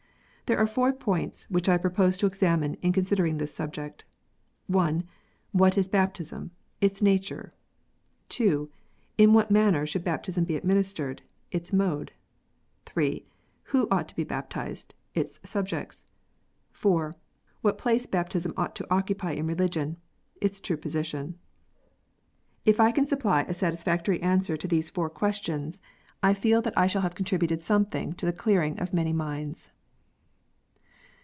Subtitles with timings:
[0.47, 4.03] There are four points which I propose to examine in considering the subject:
[4.69, 5.01] I.
[5.53, 7.53] What baptism is, its nature.
[8.37, 8.67] II.
[9.17, 12.11] In what manner baptism should be administered, its mode.
[12.97, 13.25] III.
[13.69, 16.03] Whq ought to be baptized, its subjects.
[16.73, 17.13] IV.
[17.61, 19.95] What place baptism ought to occupy in religion,
[20.41, 21.39] its true position.
[22.65, 25.79] If I can supply a satisfactory answer to these four questions,
[26.21, 26.37] 87 88 KSOTS UNTIED.
[26.37, 29.69] I feel that I shall have contributed something to the clearing of many minds.